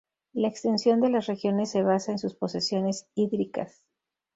[0.33, 3.83] La extensión de las regiones se basa en sus posesiones hídricas.